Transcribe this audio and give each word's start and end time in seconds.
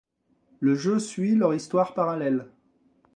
Le 0.61 0.73
jeu 0.73 0.97
suit 0.97 1.35
leurs 1.35 1.53
histoires 1.53 1.93
parallèles. 1.93 2.47